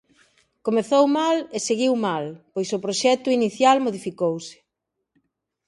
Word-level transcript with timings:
Comezou 0.65 1.03
mal 1.19 1.37
e 1.55 1.57
seguiu 1.67 1.93
mal, 2.07 2.25
pois 2.53 2.69
o 2.77 2.81
proxecto 2.85 3.29
inicial 3.39 3.77
modificouse. 3.85 4.55